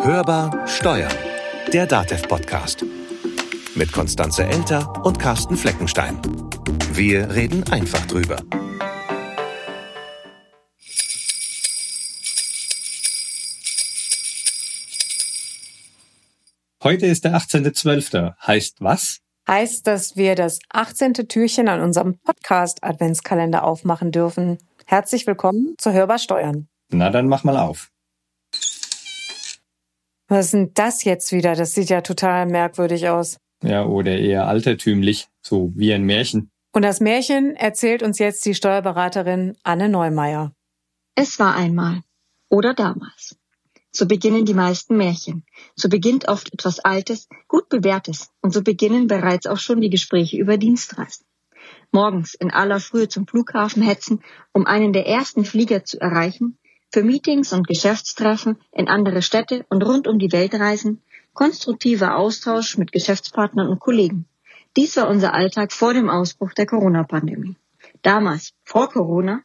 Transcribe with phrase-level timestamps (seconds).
[0.00, 1.12] Hörbar Steuern,
[1.72, 2.84] der DATEV-Podcast.
[3.74, 6.20] Mit Konstanze Elter und Carsten Fleckenstein.
[6.92, 8.36] Wir reden einfach drüber.
[16.82, 18.34] Heute ist der 18.12.
[18.46, 19.20] Heißt was?
[19.48, 21.14] Heißt, dass wir das 18.
[21.28, 24.58] Türchen an unserem Podcast-Adventskalender aufmachen dürfen.
[24.86, 26.68] Herzlich willkommen zu Hörbar Steuern.
[26.90, 27.90] Na, dann mach mal auf.
[30.28, 31.54] Was ist denn das jetzt wieder?
[31.54, 33.38] Das sieht ja total merkwürdig aus.
[33.62, 36.50] Ja, oder eher altertümlich, so wie ein Märchen.
[36.72, 40.52] Und das Märchen erzählt uns jetzt die Steuerberaterin Anne Neumeier.
[41.14, 42.02] Es war einmal
[42.50, 43.36] oder damals.
[43.92, 45.46] So beginnen die meisten Märchen.
[45.74, 48.30] So beginnt oft etwas Altes, gut bewährtes.
[48.42, 51.24] Und so beginnen bereits auch schon die Gespräche über Dienstreisen.
[51.92, 54.22] Morgens in aller Frühe zum Flughafen hetzen,
[54.52, 56.58] um einen der ersten Flieger zu erreichen,
[56.92, 62.78] für Meetings und Geschäftstreffen in andere Städte und rund um die Welt reisen, konstruktiver Austausch
[62.78, 64.26] mit Geschäftspartnern und Kollegen.
[64.76, 67.56] Dies war unser Alltag vor dem Ausbruch der Corona-Pandemie.
[68.02, 69.42] Damals, vor Corona,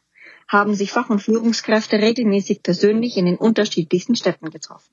[0.48, 4.92] haben sich Fach- und Führungskräfte regelmäßig persönlich in den unterschiedlichsten Städten getroffen.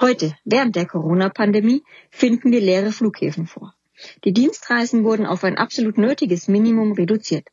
[0.00, 3.74] Heute, während der Corona-Pandemie, finden wir leere Flughäfen vor.
[4.24, 7.48] Die Dienstreisen wurden auf ein absolut nötiges Minimum reduziert.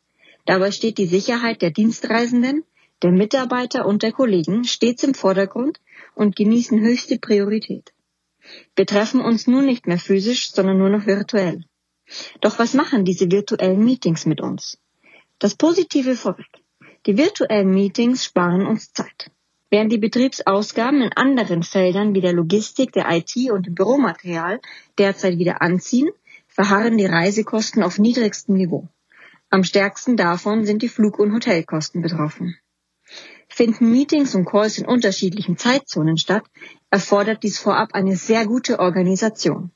[0.46, 2.64] Dabei steht die Sicherheit der Dienstreisenden,
[3.02, 5.80] der Mitarbeiter und der Kollegen stets im Vordergrund
[6.16, 7.94] und genießen höchste Priorität.
[8.76, 11.64] Wir treffen uns nun nicht mehr physisch, sondern nur noch virtuell.
[12.42, 14.78] Doch was machen diese virtuellen Meetings mit uns?
[15.40, 16.48] Das Positive vorweg.
[17.06, 19.32] Die virtuellen Meetings sparen uns Zeit.
[19.70, 24.62] Während die Betriebsausgaben in anderen Feldern wie der Logistik, der IT und dem Büromaterial
[24.98, 26.10] derzeit wieder anziehen,
[26.48, 28.88] verharren die Reisekosten auf niedrigstem Niveau.
[29.50, 32.58] Am stärksten davon sind die Flug- und Hotelkosten betroffen.
[33.56, 36.44] Finden Meetings und Calls in unterschiedlichen Zeitzonen statt,
[36.90, 39.72] erfordert dies vorab eine sehr gute Organisation.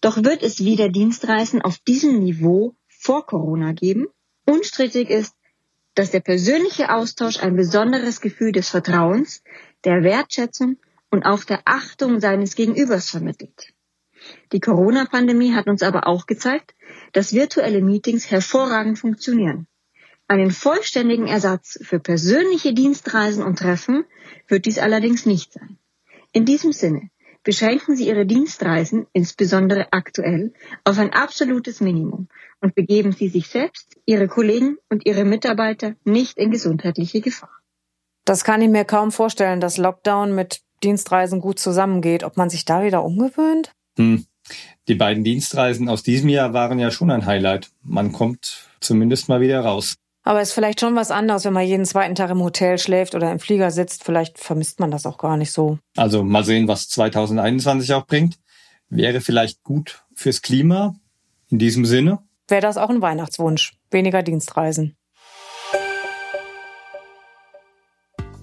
[0.00, 4.08] Doch wird es wieder Dienstreisen auf diesem Niveau vor Corona geben?
[4.46, 5.36] Unstrittig ist,
[5.94, 9.44] dass der persönliche Austausch ein besonderes Gefühl des Vertrauens,
[9.84, 10.76] der Wertschätzung
[11.08, 13.74] und auch der Achtung seines Gegenübers vermittelt.
[14.50, 16.74] Die Corona-Pandemie hat uns aber auch gezeigt,
[17.12, 19.68] dass virtuelle Meetings hervorragend funktionieren.
[20.32, 24.06] Einen vollständigen Ersatz für persönliche Dienstreisen und Treffen
[24.48, 25.76] wird dies allerdings nicht sein.
[26.32, 27.10] In diesem Sinne
[27.44, 30.54] beschränken Sie Ihre Dienstreisen, insbesondere aktuell,
[30.84, 32.28] auf ein absolutes Minimum
[32.62, 37.52] und begeben Sie sich selbst, Ihre Kollegen und Ihre Mitarbeiter nicht in gesundheitliche Gefahr.
[38.24, 42.24] Das kann ich mir kaum vorstellen, dass Lockdown mit Dienstreisen gut zusammengeht.
[42.24, 43.72] Ob man sich da wieder umgewöhnt?
[43.98, 44.24] Hm.
[44.88, 47.70] Die beiden Dienstreisen aus diesem Jahr waren ja schon ein Highlight.
[47.82, 49.96] Man kommt zumindest mal wieder raus.
[50.24, 53.14] Aber es ist vielleicht schon was anderes, wenn man jeden zweiten Tag im Hotel schläft
[53.14, 54.04] oder im Flieger sitzt.
[54.04, 55.78] Vielleicht vermisst man das auch gar nicht so.
[55.96, 58.38] Also mal sehen, was 2021 auch bringt.
[58.88, 60.94] Wäre vielleicht gut fürs Klima.
[61.50, 62.20] In diesem Sinne.
[62.48, 63.74] Wäre das auch ein Weihnachtswunsch?
[63.90, 64.96] Weniger Dienstreisen.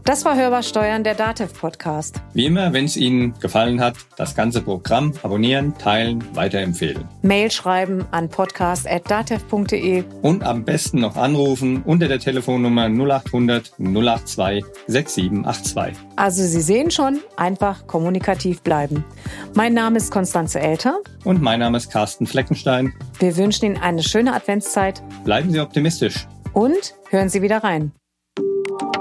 [0.09, 2.19] Das war Hörbar Steuern, der DATEV-Podcast.
[2.33, 7.07] Wie immer, wenn es Ihnen gefallen hat, das ganze Programm abonnieren, teilen, weiterempfehlen.
[7.21, 16.03] Mail schreiben an podcast.datev.de Und am besten noch anrufen unter der Telefonnummer 0800 082 6782.
[16.15, 19.05] Also Sie sehen schon, einfach kommunikativ bleiben.
[19.53, 20.97] Mein Name ist Konstanze Elter.
[21.23, 22.93] Und mein Name ist Carsten Fleckenstein.
[23.19, 25.03] Wir wünschen Ihnen eine schöne Adventszeit.
[25.23, 26.27] Bleiben Sie optimistisch.
[26.53, 27.91] Und hören Sie wieder rein.